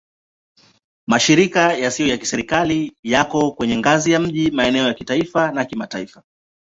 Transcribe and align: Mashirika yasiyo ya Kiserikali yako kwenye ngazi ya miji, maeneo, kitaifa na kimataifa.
Mashirika 1.07 1.73
yasiyo 1.73 2.07
ya 2.09 2.17
Kiserikali 2.17 2.97
yako 3.03 3.51
kwenye 3.51 3.77
ngazi 3.77 4.11
ya 4.11 4.19
miji, 4.19 4.51
maeneo, 4.51 4.93
kitaifa 4.93 5.51
na 5.51 5.65
kimataifa. 5.65 6.23